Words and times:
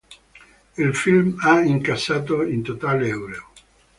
Il 0.79 0.95
film 0.95 1.35
ha 1.41 1.61
incassato 1.61 2.41
in 2.41 2.63
totale 2.63 3.05
euro. 3.07 3.49